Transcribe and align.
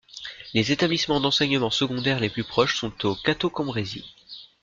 Les 0.55 0.71
établissements 0.71 1.19
d'enseignement 1.19 1.69
secondaire 1.69 2.19
les 2.19 2.31
plus 2.31 2.43
proches 2.43 2.75
sont 2.79 3.05
au 3.05 3.13
Cateau-Cambrésis. 3.15 4.01